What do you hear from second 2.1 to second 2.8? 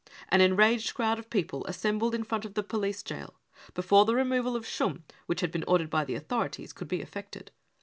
in front of the